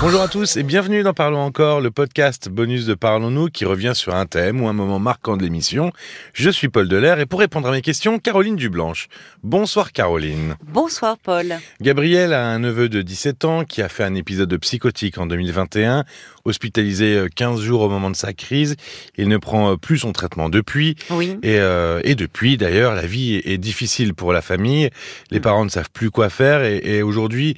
[0.00, 3.94] Bonjour à tous et bienvenue dans Parlons encore, le podcast bonus de Parlons-nous qui revient
[3.96, 5.90] sur un thème ou un moment marquant de l'émission.
[6.34, 9.08] Je suis Paul Delair et pour répondre à mes questions, Caroline Dublanche.
[9.42, 10.54] Bonsoir Caroline.
[10.62, 11.56] Bonsoir Paul.
[11.80, 15.26] Gabriel a un neveu de 17 ans qui a fait un épisode de psychotique en
[15.26, 16.04] 2021,
[16.44, 18.76] hospitalisé 15 jours au moment de sa crise.
[19.16, 20.94] Il ne prend plus son traitement depuis.
[21.10, 21.36] Oui.
[21.42, 24.90] Et, euh, et depuis, d'ailleurs, la vie est difficile pour la famille.
[25.32, 27.56] Les parents ne savent plus quoi faire et, et aujourd'hui,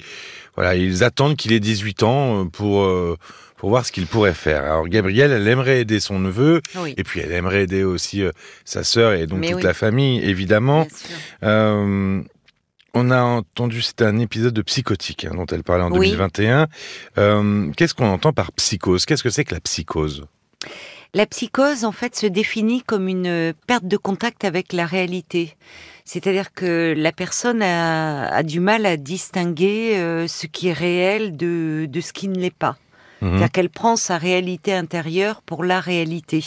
[0.55, 3.17] voilà, ils attendent qu'il ait 18 ans pour euh,
[3.57, 4.63] pour voir ce qu'il pourrait faire.
[4.63, 6.93] Alors Gabrielle, elle aimerait aider son neveu, Oui.
[6.97, 8.31] et puis elle aimerait aider aussi euh,
[8.65, 9.63] sa sœur et donc Mais toute oui.
[9.63, 10.87] la famille, évidemment.
[11.43, 12.21] Euh,
[12.93, 16.07] on a entendu, c'était un épisode de psychotique hein, dont elle parlait en Oui.
[16.09, 16.67] 2021.
[17.17, 19.05] Euh, Qu'est-ce qu'on entend par psychose?
[19.05, 20.25] Qu'est-ce que c'est que la psychose?
[21.13, 25.57] La psychose, en fait, se définit comme une perte de contact avec la réalité.
[26.05, 31.35] C'est-à-dire que la personne a, a du mal à distinguer euh, ce qui est réel
[31.35, 32.77] de, de ce qui ne l'est pas.
[33.21, 33.31] Mhm.
[33.31, 36.43] C'est-à-dire qu'elle prend sa réalité intérieure pour la réalité.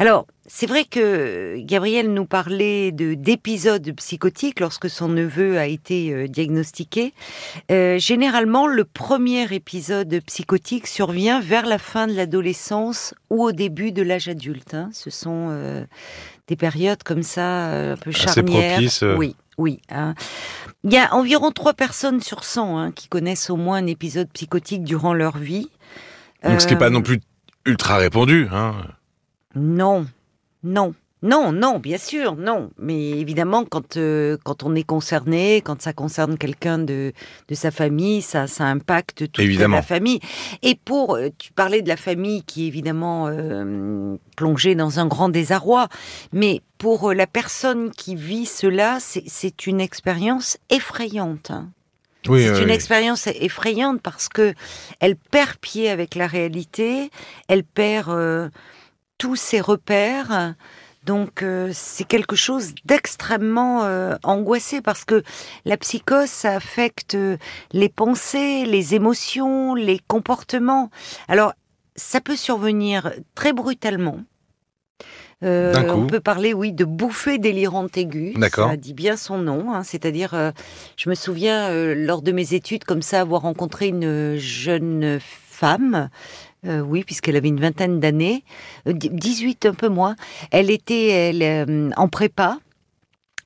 [0.00, 6.10] Alors, c'est vrai que Gabriel nous parlait de d'épisodes psychotiques lorsque son neveu a été
[6.10, 7.12] euh, diagnostiqué.
[7.70, 13.92] Euh, généralement, le premier épisode psychotique survient vers la fin de l'adolescence ou au début
[13.92, 14.72] de l'âge adulte.
[14.72, 14.88] hein.
[14.94, 15.84] Ce sont euh,
[16.48, 18.76] des périodes comme ça, un peu charnières.
[18.76, 19.16] propices, euh.
[19.18, 19.82] Oui, oui.
[19.90, 20.14] hein.
[20.82, 24.30] Il y a environ 3 personnes sur 100 hein, qui connaissent au moins un épisode
[24.32, 25.68] psychotique durant leur vie.
[26.42, 27.20] Donc ce qui n'est pas non plus
[27.66, 28.48] ultra répandu.
[28.50, 28.76] Hein.
[29.54, 30.06] Non,
[30.62, 30.94] non.
[31.22, 32.70] Non, non, bien sûr, non.
[32.78, 37.12] Mais évidemment, quand, euh, quand on est concerné, quand ça concerne quelqu'un de,
[37.46, 39.76] de sa famille, ça, ça impacte toute Évidemment.
[39.76, 40.18] la famille.
[40.62, 45.06] Et pour, euh, tu parlais de la famille qui est évidemment euh, plongée dans un
[45.06, 45.88] grand désarroi,
[46.32, 51.50] mais pour la personne qui vit cela, c'est- une expérience effrayante.
[51.50, 51.68] hein.
[52.28, 52.72] Oui, C'est une oui.
[52.74, 54.54] expérience effrayante parce que
[55.00, 57.10] elle perd pied avec la réalité,
[57.48, 58.50] elle perd
[59.20, 60.54] tous ses repères.
[61.04, 65.22] Donc euh, c'est quelque chose d'extrêmement euh, angoissé parce que
[65.64, 67.36] la psychose ça affecte euh,
[67.72, 70.90] les pensées, les émotions, les comportements.
[71.28, 71.52] Alors
[71.96, 74.20] ça peut survenir très brutalement.
[75.42, 78.34] Euh, on peut parler, oui, de bouffée délirante aiguë.
[78.36, 78.68] D'accord.
[78.68, 79.72] Ça dit bien son nom.
[79.72, 79.82] hein.
[79.82, 80.50] C'est-à-dire, euh,
[80.98, 86.10] je me souviens, euh, lors de mes études, comme ça, avoir rencontré une jeune femme,
[86.66, 88.44] euh, oui, puisqu'elle avait une vingtaine d'années,
[88.86, 90.16] euh, 18 un peu moins.
[90.50, 92.58] Elle était elle, euh, en prépa.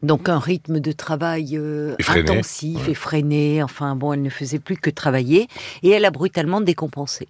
[0.02, 2.90] Donc un rythme de travail euh, Effréné, intensif, ouais.
[2.90, 3.62] effréné.
[3.62, 5.48] Enfin bon, elle ne faisait plus que travailler
[5.82, 7.28] et elle a brutalement décompensé.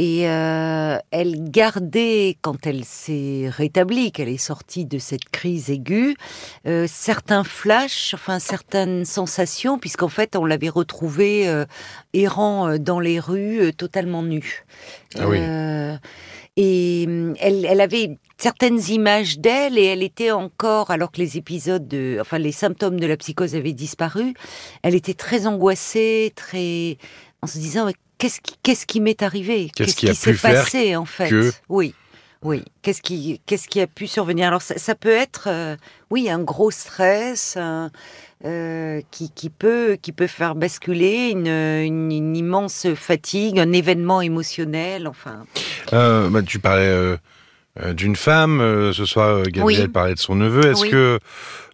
[0.00, 6.14] Et euh, elle gardait, quand elle s'est rétablie, qu'elle est sortie de cette crise aiguë,
[6.68, 11.64] euh, certains flashs, enfin certaines sensations, puisqu'en fait on l'avait retrouvée euh,
[12.14, 14.64] errant dans les rues, totalement nue.
[15.18, 15.40] Ah oui.
[16.56, 21.36] Et hum, elle, elle avait certaines images d'elle et elle était encore, alors que les
[21.38, 24.34] épisodes, de, enfin les symptômes de la psychose avaient disparu,
[24.84, 26.98] elle était très angoissée, très
[27.42, 27.88] en se disant
[28.18, 29.70] qu'est-ce qui, qui m'est arrivé?
[29.74, 31.28] Qu'est-ce qui a s'est passé en fait?
[31.30, 31.94] Que- Oui,
[32.42, 32.64] oui.
[32.82, 34.48] Qu'est-ce qui, qu'est-ce qui a pu survenir?
[34.48, 35.76] Alors ça, ça peut être, euh,
[36.10, 37.56] oui, un gros stress.
[37.56, 37.90] un-
[38.44, 44.20] euh, qui, qui peut qui peut faire basculer une, une, une immense fatigue, un événement
[44.20, 45.44] émotionnel, enfin.
[45.92, 47.16] Euh, bah, tu parlais
[47.94, 48.60] d'une femme,
[48.92, 49.88] ce soir Gabriel Oui.
[49.88, 50.70] parlait de son neveu.
[50.70, 50.90] Est-ce Oui.
[50.90, 51.18] que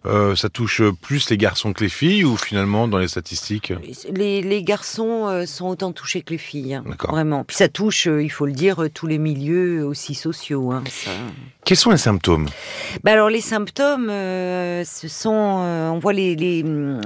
[0.05, 3.73] euh, ça touche plus les garçons que les filles ou finalement dans les statistiques
[4.13, 7.11] Les, les garçons euh, sont autant touchés que les filles, hein, D'accord.
[7.11, 7.43] vraiment.
[7.43, 10.71] Puis ça touche, euh, il faut le dire, tous les milieux aussi sociaux.
[10.71, 11.11] Hein, ça.
[11.65, 12.47] Quels sont les symptômes?
[13.03, 17.01] Bah alors les symptômes, euh, ce sont, euh, on voit les, les hum,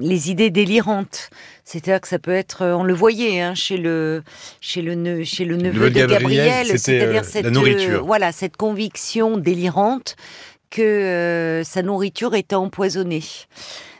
[0.00, 1.30] les idées délirantes.
[1.64, 4.22] C'est-à-dire que ça peut être, on le voyait hein, chez le
[4.60, 8.04] chez le ne- chez le neveu de Gabriel, c'est-à-dire euh, cette la nourriture.
[8.06, 10.16] voilà cette conviction délirante
[10.70, 13.24] que euh, sa nourriture était empoisonnée.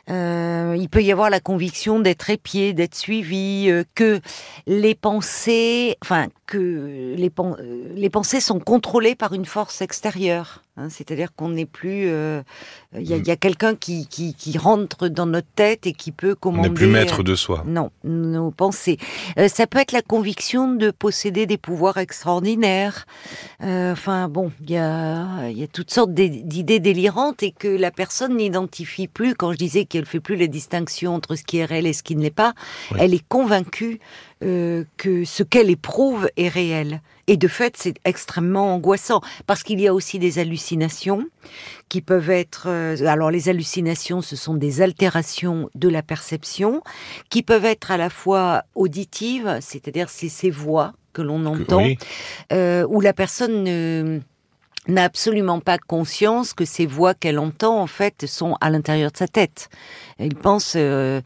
[0.09, 4.21] Euh, il peut y avoir la conviction d'être épié, d'être suivi, euh, que
[4.65, 7.57] les pensées, enfin que les, pen-
[7.93, 10.63] les pensées sont contrôlées par une force extérieure.
[10.79, 10.87] Hein.
[10.89, 12.41] C'est-à-dire qu'on n'est plus, euh,
[12.95, 15.93] il y a, il y a quelqu'un qui, qui, qui rentre dans notre tête et
[15.93, 16.69] qui peut On commander.
[16.69, 17.63] n'est plus maître euh, de soi.
[17.67, 18.97] non, nos pensées.
[19.37, 23.05] Euh, ça peut être la conviction de posséder des pouvoirs extraordinaires.
[23.63, 27.51] Euh, enfin bon, il y a, il y a toutes sortes d'é- d'idées délirantes et
[27.51, 29.35] que la personne n'identifie plus.
[29.35, 32.03] Quand je disais qu'elle fait plus la distinction entre ce qui est réel et ce
[32.03, 32.53] qui ne l'est pas,
[32.91, 32.97] Oui.
[33.01, 33.99] elle est convaincue
[34.43, 37.01] euh, que ce qu'elle éprouve est réel.
[37.27, 41.25] Et de fait, c'est extrêmement angoissant parce qu'il y a aussi des hallucinations
[41.89, 42.63] qui peuvent être.
[42.67, 46.81] euh, alors, les hallucinations, ce sont des altérations de la perception
[47.29, 51.97] qui peuvent être à la fois auditives, c'est-à-dire c'est ces voix que l'on entend, Oui.
[52.53, 54.19] euh, où la personne ne
[54.87, 59.17] n'a absolument pas conscience que ces voix qu'elle entend en fait sont à l'intérieur de
[59.17, 59.69] sa tête.
[60.17, 61.21] Elle pense euh,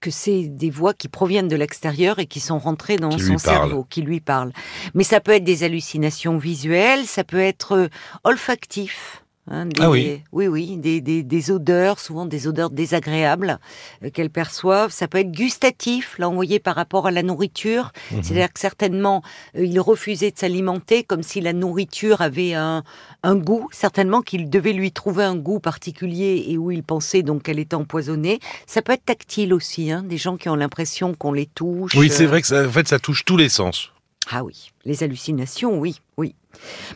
[0.00, 3.84] que c'est des voix qui proviennent de l'extérieur et qui sont rentrées dans son cerveau,
[3.84, 4.52] qui lui parlent.
[4.94, 7.88] Mais ça peut être des hallucinations visuelles, ça peut être euh,
[8.24, 9.25] olfactif.
[9.50, 10.22] Hein, des- Ah oui.
[10.32, 13.58] oui, oui, des, des, des odeurs, souvent des odeurs désagréables
[14.04, 14.90] euh, qu'elles perçoivent.
[14.90, 17.92] Ça peut être gustatif, là, on voyait par rapport à la nourriture.
[18.12, 18.22] Mhm.
[18.22, 19.22] C'est-à-dire que certainement,
[19.56, 22.82] euh, il refusait de s'alimenter comme si la nourriture avait un,
[23.22, 27.44] un goût, certainement qu'il devait lui trouver un goût particulier et où il pensait donc
[27.44, 28.40] qu'elle était empoisonnée.
[28.66, 31.94] Ça peut être tactile aussi, hein, des gens qui ont l'impression qu'on les touche.
[31.96, 33.90] Oui, c'est euh, vrai que ça, en fait, ça touche tous les sens.
[34.30, 36.34] Ah oui, les hallucinations, oui, oui.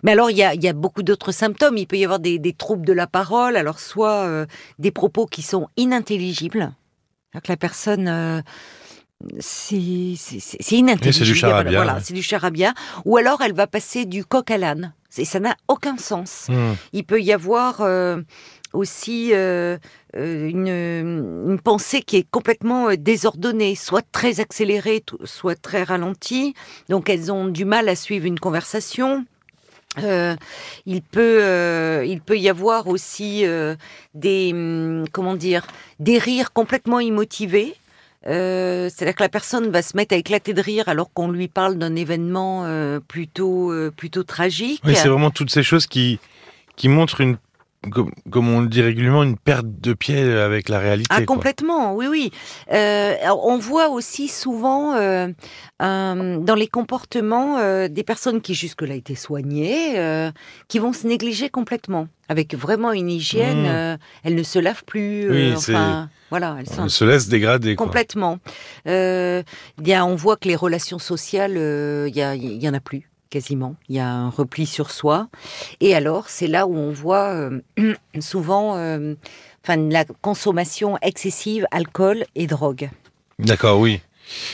[0.02, 1.76] Mais alors, il y a, il y a beaucoup d'autres symptômes.
[1.76, 4.46] Il peut y avoir des, des troubles de la parole, alors soit euh,
[4.78, 6.72] des propos qui sont inintelligibles,
[7.34, 8.08] que la personne...
[8.08, 8.40] euh,
[9.38, 9.76] c'est
[10.72, 11.12] inintelligible.
[11.12, 12.00] C'est du charabia, Voilà, ouais.
[12.02, 12.72] c'est du charabia.
[13.04, 14.94] Ou alors, elle va passer du coq à l'âne.
[15.18, 16.46] Et ça n'a aucun sens.
[16.48, 16.72] Hmm.
[16.92, 18.22] Il peut y avoir euh,
[18.72, 19.78] aussi euh,
[20.16, 26.54] euh, une, pensée qui est complètement euh, désordonnée, soit très accélérée, soit très ralentie.
[26.88, 29.24] Donc elles ont du mal à suivre une conversation.
[29.96, 33.44] Il peut, il peut y avoir aussi
[34.14, 35.66] des, hum, comment dire,
[35.98, 37.74] des rires complètement immotivés.
[38.26, 41.48] Euh, C'est-à-dire que la personne va se mettre à éclater de rire alors qu'on lui
[41.48, 42.66] parle d'un événement
[43.08, 44.80] plutôt, plutôt tragique.
[44.84, 46.20] Oui, c'est vraiment toutes ces choses qui,
[46.76, 47.36] qui montrent une,
[47.90, 51.08] comme, comme on le dit régulièrement, une perte de pied avec la réalité.
[51.10, 51.26] Ah, quoi.
[51.26, 52.30] complètement, oui, oui.
[52.72, 55.28] Euh, on voit aussi souvent euh,
[55.78, 59.94] dans les comportements euh, des personnes qui jusque-là étaient soignées,
[60.68, 63.94] qui vont se négliger complètement, avec vraiment une hygiène.
[63.94, 63.98] Mmh.
[64.24, 65.30] elles ne se lavent plus.
[65.30, 67.76] Oui, enfin, voilà, elles On se laisse dégrader.
[67.76, 68.40] Complètement.
[68.84, 73.10] Y a, on voit que les relations sociales, il y, il y en a plus
[73.30, 73.76] quasiment.
[73.88, 75.28] Il y a un repli sur soi.
[75.80, 77.60] Et alors, c'est là où on voit euh,
[78.20, 79.14] souvent, euh,
[79.64, 82.90] enfin, la consommation excessive, alcool et drogue.
[83.38, 84.00] D'accord, oui.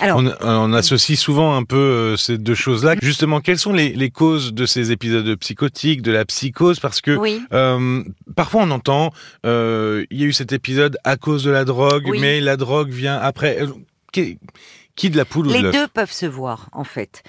[0.00, 2.94] Alors, On, on associe souvent un peu euh, ces deux choses-là.
[3.02, 6.81] Justement, quelles sont les, les causes de ces épisodes psychotiques, de la psychose?
[6.81, 8.02] Parce que oui, euh,
[8.37, 9.12] parfois on entend,
[9.44, 12.19] euh, il y a eu cet épisode à cause de la drogue, Oui.
[12.20, 13.61] mais la drogue vient après.
[13.61, 13.67] Euh,
[14.96, 17.22] Qui, de la poule ou les deux peuvent se voir, en fait.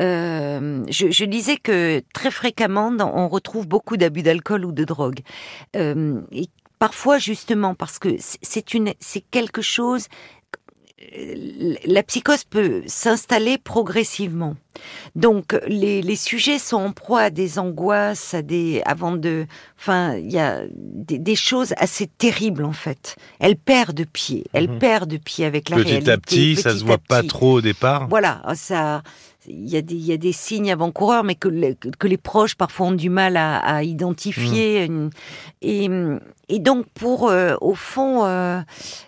[0.00, 5.20] Euh, je, je disais que très fréquemment, on retrouve beaucoup d'abus d'alcool ou de drogue.
[5.74, 6.48] Euh, et
[6.78, 10.06] parfois, justement, parce que c'est- c'est une, c'est quelque chose.
[11.16, 14.56] Euh, La psychose peut s'installer progressivement.
[15.14, 19.46] Donc, les, les sujets sont en proie à des angoisses, à des, avant de,
[19.78, 23.16] enfin, il y a des, des choses assez terribles en fait.
[23.38, 24.78] Elle perd de pied, elle Mhm.
[24.78, 26.10] perd de pied avec la Petit réalité.
[26.10, 27.28] à petit, ça petit se voit pas petit.
[27.28, 28.08] trop au départ.
[28.08, 29.02] Voilà, ça,
[29.46, 32.16] il y a des, il y a des signes avant-coureurs, mais que, les- que les
[32.16, 34.88] proches parfois ont du mal à, à identifier.
[34.88, 35.10] Mm.
[35.62, 35.88] Et,
[36.48, 38.60] et donc pour, euh, au fond, euh,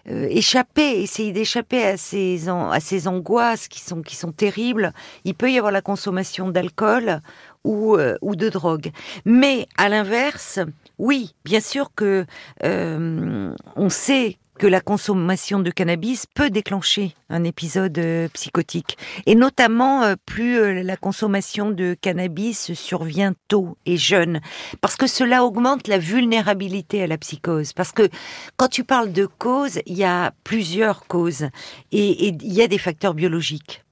[0.08, 4.92] euh, échapper, essayer d'échapper à ces, à ces angoisses qui sont, qui sont terribles,
[5.24, 7.20] il peut y avoir la consommation d'alcool
[7.64, 8.90] ou, euh, ou de drogue.
[9.24, 10.60] Mais à l'inverse,
[10.98, 12.24] oui, bien sûr que
[12.64, 18.96] euh, on sait que la consommation de cannabis peut déclencher un épisode euh, psychotique.
[19.26, 24.40] Et notamment, euh, plus euh, la consommation de cannabis survient tôt et jeune.
[24.80, 27.72] Parce que cela augmente la vulnérabilité à la psychose.
[27.72, 28.08] Parce que
[28.56, 31.48] quand tu parles de cause, il y a plusieurs causes.
[31.92, 33.82] Et il y a des facteurs biologiques.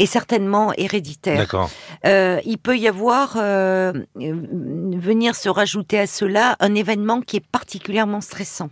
[0.00, 1.36] Et certainement héréditaires.
[1.36, 1.70] D'accord.
[2.06, 7.46] Euh, il peut y avoir euh, venir se rajouter à cela un événement qui est
[7.46, 8.70] particulièrement stressant,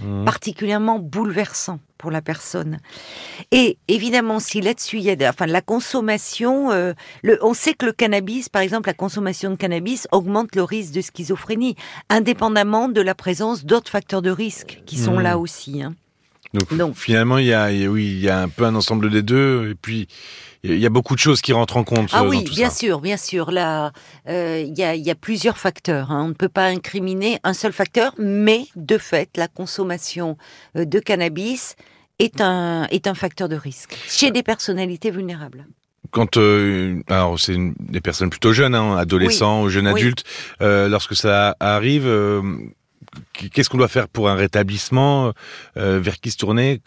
[0.00, 0.24] Mhm.
[0.24, 2.78] particulièrement bouleversant pour la personne.
[3.50, 7.72] Et évidemment, si là-dessus il y a, de- enfin, la consommation, euh, le, on sait
[7.74, 11.76] que le cannabis, par exemple, la consommation de cannabis augmente le risque de schizophrénie,
[12.10, 15.20] indépendamment de la présence d'autres facteurs de risque qui sont Mhm.
[15.22, 15.82] là aussi.
[15.82, 15.94] hein.
[16.54, 19.22] Donc, Donc- finalement, il y a, oui, il y a un peu un ensemble des
[19.22, 20.06] deux, et puis
[20.62, 22.10] il y a beaucoup de choses qui rentrent en compte.
[22.12, 22.76] Ah euh, oui, dans tout bien ça.
[22.76, 23.50] sûr, bien sûr.
[23.50, 23.92] Là,
[24.28, 26.10] euh, il y, a, il y a plusieurs facteurs.
[26.10, 26.22] hein.
[26.24, 30.36] On ne peut pas incriminer un seul facteur, mais de fait, la consommation
[30.76, 31.76] euh, de cannabis
[32.18, 35.66] est un, est un facteur de risque chez des personnalités vulnérables.
[36.12, 40.00] Quand euh, alors c'est des personnes plutôt jeunes, hein, adolescents ou jeunes Oui.
[40.00, 40.24] adultes,
[40.62, 42.40] euh, lorsque ça arrive, euh,
[43.52, 45.32] qu'est-ce qu'on doit faire pour un rétablissement
[45.76, 46.80] euh, Vers qui se tourner?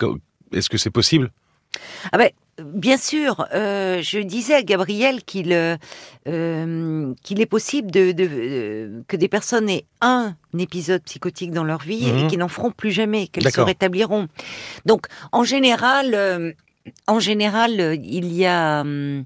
[0.53, 1.31] Est-ce que c'est possible?
[2.11, 2.29] Ah ben,
[2.63, 5.53] bien sûr, euh, je disais à Gabriel qu'il
[6.27, 11.81] euh, qu'il est possible de, de- que des personnes aient un épisode psychotique dans leur
[11.81, 12.27] vie et Mhm.
[12.27, 14.27] qu'ils n'en feront plus jamais, qu'elles se rétabliront.
[14.85, 16.55] Donc, en général,
[17.07, 19.23] en général, il y a hum,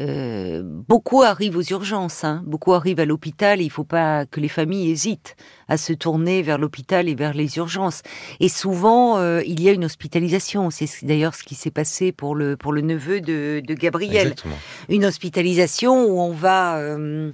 [0.00, 2.42] euh, beaucoup arrivent aux urgences, hein.
[2.46, 3.60] beaucoup arrivent à l'hôpital.
[3.60, 5.36] et Il faut pas que les familles hésitent
[5.68, 8.02] à se tourner vers l'hôpital et vers les urgences.
[8.40, 10.70] Et souvent, euh, il y a une hospitalisation.
[10.70, 14.22] C'est ce- d'ailleurs ce qui s'est passé pour le pour le neveu de, de Gabriel
[14.28, 14.56] Exactement.
[14.88, 17.30] une hospitalisation où on va euh,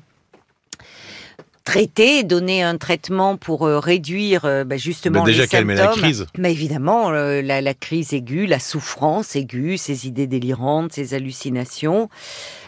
[1.66, 5.84] traiter, donner un traitement pour euh, réduire euh, bah, justement Bah, déjà les calmer la
[5.88, 6.02] symptômes.
[6.02, 6.26] crise.
[6.38, 12.08] Mais évidemment, euh, la, la crise aiguë, la souffrance aiguë, ces idées délirantes, ces hallucinations.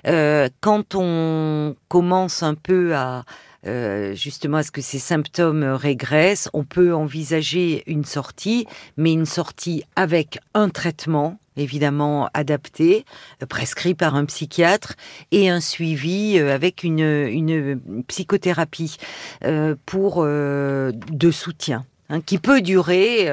[0.06, 3.24] Euh, quand on commence un peu à
[3.66, 9.26] euh, justement à ce que ces symptômes régressent, on peut envisager une sortie, mais une
[9.26, 13.04] sortie avec un traitement évidemment adapté,
[13.42, 14.94] euh, prescrit par un psychiatre,
[15.30, 18.96] et un suivi euh, avec une, psychothérapie
[19.44, 21.84] euh, pour de soutien.
[22.08, 23.30] hein, qui peut durer,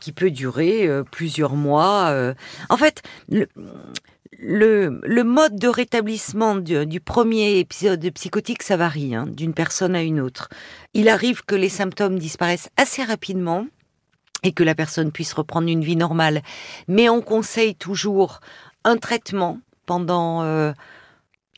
[0.00, 2.34] qui peut durer plusieurs mois.
[2.68, 9.26] En fait, le, le, mode de rétablissement du, du premier épisode psychotique, ça varie hein,
[9.26, 10.48] d'une personne à une autre.
[10.94, 13.66] Il arrive que les symptômes disparaissent assez rapidement
[14.42, 16.42] et que la personne puisse reprendre une vie normale.
[16.88, 18.40] Mais on conseille toujours
[18.84, 20.72] un traitement pendant euh,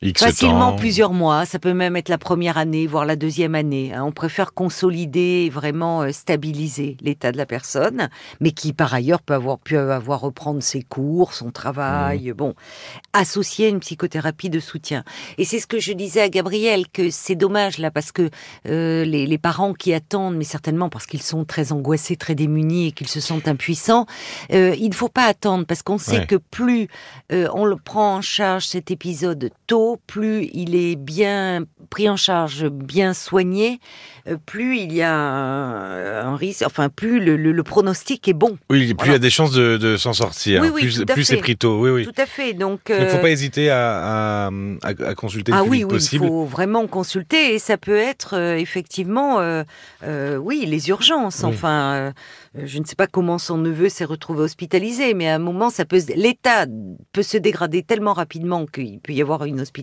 [0.01, 0.75] X facilement temps.
[0.77, 1.45] plusieurs mois.
[1.45, 3.93] Ça peut même être la première année, voire la deuxième année.
[3.93, 4.03] hein.
[4.05, 9.21] On préfère consolider et vraiment euh, stabiliser l'état de la personne, mais qui par ailleurs
[9.21, 11.51] peut avoir pu avoir reprendre ses cours, son Mmh.
[11.51, 12.33] travail.
[12.33, 12.53] Bon,
[13.13, 15.03] associer une psychothérapie de soutien.
[15.37, 18.29] Et c'est ce que je disais à Gabriel que c'est dommage là parce que
[18.67, 22.87] euh, les, les parents qui attendent, mais certainement parce qu'ils sont très angoissés, très démunis
[22.87, 24.05] et qu'ils se sentent impuissants,
[24.53, 26.25] euh, il ne faut pas attendre parce qu'on sait Ouais.
[26.27, 26.87] que plus
[27.31, 32.17] euh, on le prend en charge cet épisode tôt, plus il est bien pris en
[32.17, 33.79] charge, bien soigné,
[34.27, 38.57] euh, plus il y a un, risque, enfin plus le, le- le pronostic est bon.
[38.69, 40.61] Oui, plus il y a des chances de, de s'en sortir.
[40.61, 41.79] Oui, oui, plus c'est pris tôt.
[41.81, 42.05] Oui, oui.
[42.05, 42.53] Tout à fait.
[42.53, 44.49] Donc, Il ne faut euh, pas hésiter à, à,
[44.83, 46.27] à- consulter le ah plus oui, vite oui, il possible.
[46.27, 49.63] faut vraiment consulter et ça peut être euh, effectivement, euh,
[50.37, 51.43] oui, les urgences.
[51.43, 52.13] Enfin,
[52.55, 55.85] je ne sais pas comment son neveu s'est retrouvé hospitalisé, mais à un moment, ça
[55.85, 56.65] peut, l'état
[57.13, 59.78] peut se dégrader tellement rapidement qu'il peut y avoir une hospitalisation.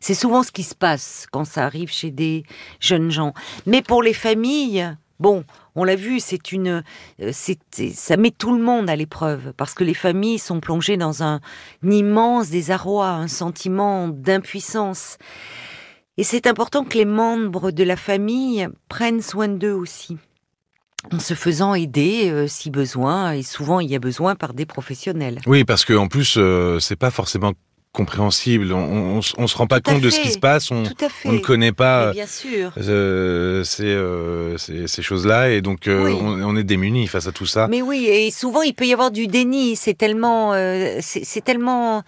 [0.00, 2.44] C'est souvent ce qui se passe quand ça arrive chez des
[2.80, 3.34] jeunes gens.
[3.66, 5.44] Mais pour les familles, bon.
[5.80, 6.82] On l'a vu, c'est une,
[7.22, 7.60] euh, c'est,
[7.94, 11.40] ça met tout le monde à l'épreuve parce que les familles sont plongées dans un,
[11.84, 15.18] un immense désarroi, un sentiment d'impuissance.
[16.16, 20.18] Et c'est important que les membres de la famille prennent soin d'eux aussi,
[21.12, 24.66] en se faisant aider euh, si besoin, et souvent il y a besoin par des
[24.66, 25.38] professionnels.
[25.46, 27.52] Oui, parce que en plus, euh, c'est pas forcément
[27.98, 28.72] compréhensible.
[28.72, 30.70] On, on, on se- rend pas compte de ce qui se passe.
[30.70, 32.72] On, ne connaît pas bien sûr.
[32.78, 36.12] euh, ces, euh, ces, ces choses-là, et donc euh, Oui.
[36.22, 37.66] on, est démunis face à tout ça.
[37.68, 39.74] Mais oui, et souvent il peut y avoir du déni.
[39.76, 40.52] C'est tellement,
[41.00, 42.02] c'est tellement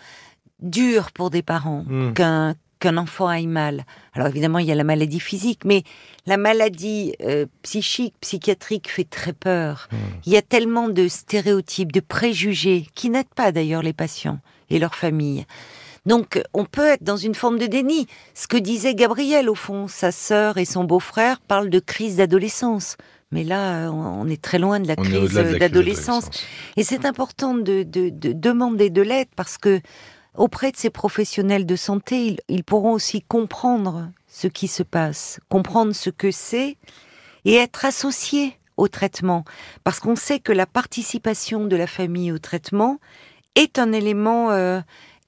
[0.60, 2.12] dur pour des parents Hmm.
[2.14, 3.84] qu'un qu'un enfant aille mal.
[4.14, 5.82] Alors évidemment, il y a la maladie physique, mais
[6.24, 9.88] la maladie euh, psychique, psychiatrique fait très peur.
[9.92, 9.96] Hmm.
[10.24, 14.38] Il y a tellement de stéréotypes, de préjugés qui n'aident pas d'ailleurs les patients
[14.70, 15.44] et leurs familles.
[16.06, 18.06] Donc, on peut être dans une forme de déni.
[18.34, 22.96] Ce que disait Gabriel, au fond, sa sœur et son beau-frère parlent de crise d'adolescence.
[23.32, 26.30] Mais là, on est très loin de la On crise d'adolescence.
[26.76, 29.80] Et c'est important de, de- de demander de l'aide parce que
[30.36, 35.38] auprès de ces professionnels de santé, ils, ils pourront aussi comprendre ce qui se passe,
[35.48, 36.76] comprendre ce que c'est
[37.44, 39.44] et être associés au traitement.
[39.84, 42.98] Parce qu'on sait que la participation de la famille au traitement
[43.54, 44.80] est un élément euh,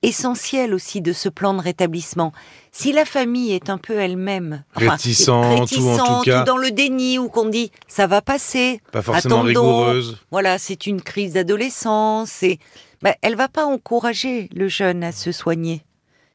[0.02, 2.32] essentiel aussi de ce plan de rétablissement.
[2.72, 7.28] Si la famille est un peu elle-même Réticente, ou en tout dans le déni, ou
[7.28, 9.48] qu'on dit ça va passer, Pas forcément Attendons.
[9.48, 10.18] rigoureuse.
[10.30, 12.58] voilà, c'est une crise d'adolescence et
[13.02, 15.82] ben, elle va pas encourager le jeune à se soigner.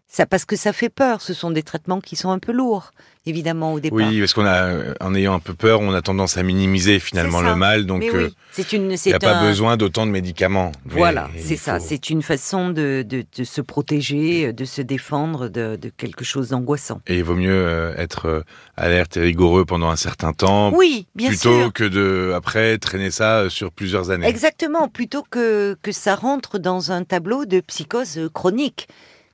[0.09, 2.91] Ça parce que ça fait peur, ce sont des traitements qui sont un peu lourds
[3.25, 3.97] évidemment au départ.
[3.97, 6.97] Oui, parce qu'on a, euh, en ayant un peu peur, on a tendance à minimiser
[6.97, 10.11] finalement le mal, donc euh, oui, c'est une il n'y a pas besoin d'autant de
[10.11, 10.71] médicaments.
[10.85, 14.81] Voilà, il c'est ça, faut- c'est une façon de, de, de se protéger, de se
[14.81, 17.01] défendre de, de quelque chose d'angoissant.
[17.05, 18.43] Et il vaut mieux euh, être euh,
[18.77, 21.73] alerte et rigoureux pendant un certain temps, Oui, bien plutôt sûr.
[21.73, 24.27] que de après traîner ça euh, sur plusieurs années.
[24.27, 28.87] Exactement, plutôt que, que ça rentre dans un tableau de psychose euh, chronique.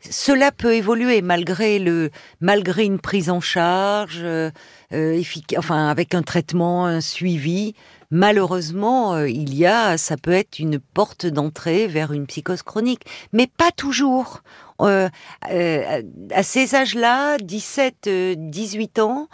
[0.10, 2.10] Cela peut évoluer malgré le
[2.42, 4.52] malgré une prise en charge, euh,
[4.92, 5.22] euh,
[5.58, 7.74] enfin avec un traitement, un suivi,
[8.14, 13.06] malheureusement, euh, il y a, ça peut être une porte d'entrée vers une psychose chronique,
[13.34, 14.44] mais pas toujours.
[14.84, 15.10] Euh,
[15.52, 19.28] euh, à ces âges-là, 17, 18 ans,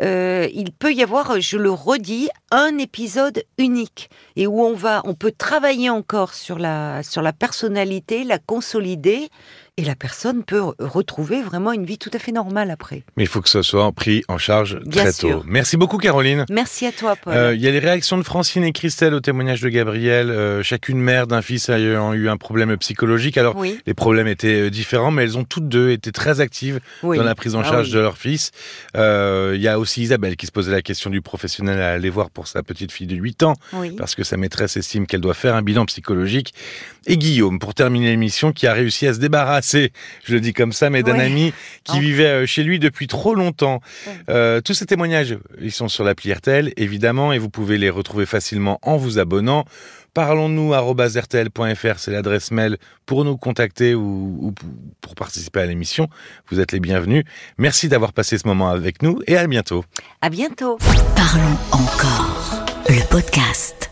[0.00, 5.14] il peut y avoir, je le redis, un épisode unique et où on va, on
[5.14, 9.28] peut travailler encore sur la sur la personnalité, la consolider
[9.76, 13.02] et la personne peut retrouver vraiment une vie tout à fait normale après.
[13.16, 15.42] Mais il faut que ce soit pris en charge très tôt.
[15.46, 16.44] Merci beaucoup Caroline.
[16.48, 17.34] Merci à toi Paul.
[17.34, 20.30] Euh, il y a les réactions de Francine et Christelle au témoignage de Gabriel.
[20.30, 23.36] Euh, chacune mère d'un fils ayant eu un problème psychologique.
[23.36, 27.22] Alors les problèmes étaient euh, différents, mais elles ont toutes deux été très actives dans
[27.22, 28.50] la prise en ah charge de leur fils.
[28.94, 32.30] Il y a aussi Isabelle qui se posait la question du professionnel à aller voir
[32.30, 33.54] pour sa petite fille de 8 ans,
[33.96, 36.54] parce que sa maîtresse estime qu'elle doit faire un bilan psychologique.
[37.06, 39.92] Et Guillaume, pour terminer l'émission, qui a réussi à se débarrasser
[40.24, 41.52] je le dis comme ça, mais d'un ami
[41.84, 43.80] qui vivait euh, chez lui depuis trop longtemps.
[44.28, 48.26] Euh, tous ces témoignages, ils sont sur l'appli RTL, évidemment, et vous pouvez les retrouver
[48.26, 49.64] facilement en vous abonnant.
[50.14, 50.72] Parlons-nous
[51.16, 54.54] rtl.fr, c'est l'adresse mail pour nous contacter ou, ou
[55.00, 56.08] pour participer à l'émission.
[56.50, 57.24] Vous êtes les bienvenus.
[57.58, 59.84] Merci d'avoir passé ce moment avec nous et à bientôt.
[60.22, 60.78] À bientôt.
[61.16, 63.83] Parlons encore, le podcast.